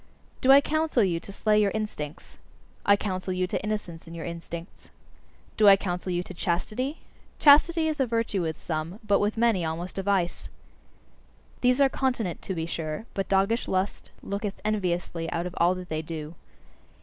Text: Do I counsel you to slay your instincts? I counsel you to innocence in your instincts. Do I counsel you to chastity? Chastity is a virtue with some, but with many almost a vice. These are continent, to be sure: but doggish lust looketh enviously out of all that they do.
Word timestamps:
Do 0.41 0.51
I 0.51 0.61
counsel 0.61 1.03
you 1.03 1.19
to 1.19 1.31
slay 1.31 1.61
your 1.61 1.69
instincts? 1.75 2.39
I 2.87 2.95
counsel 2.95 3.31
you 3.33 3.45
to 3.45 3.63
innocence 3.63 4.07
in 4.07 4.15
your 4.15 4.25
instincts. 4.25 4.89
Do 5.57 5.67
I 5.67 5.75
counsel 5.77 6.11
you 6.11 6.23
to 6.23 6.33
chastity? 6.33 7.01
Chastity 7.37 7.87
is 7.87 7.99
a 7.99 8.07
virtue 8.07 8.41
with 8.41 8.59
some, 8.59 8.99
but 9.05 9.19
with 9.19 9.37
many 9.37 9.63
almost 9.63 9.99
a 9.99 10.01
vice. 10.01 10.49
These 11.61 11.79
are 11.79 11.87
continent, 11.87 12.41
to 12.41 12.55
be 12.55 12.65
sure: 12.65 13.05
but 13.13 13.29
doggish 13.29 13.67
lust 13.67 14.09
looketh 14.23 14.59
enviously 14.65 15.29
out 15.31 15.45
of 15.45 15.53
all 15.59 15.75
that 15.75 15.89
they 15.89 16.01
do. 16.01 16.33